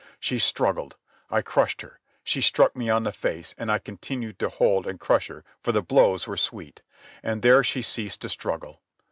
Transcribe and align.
She 0.19 0.39
struggled. 0.39 0.95
I 1.29 1.43
crushed 1.43 1.81
her. 1.83 1.99
She 2.23 2.41
struck 2.41 2.75
me 2.75 2.89
on 2.89 3.03
the 3.03 3.11
face, 3.11 3.53
and 3.55 3.71
I 3.71 3.77
continued 3.77 4.39
to 4.39 4.49
hold 4.49 4.87
and 4.87 4.99
crush 4.99 5.27
her, 5.27 5.45
for 5.61 5.71
the 5.71 5.83
blows 5.83 6.25
were 6.25 6.37
sweet. 6.37 6.81
And 7.21 7.43
there 7.43 7.63
she 7.63 7.83
ceased 7.83 8.21
to 8.23 8.29
struggle. 8.29 8.81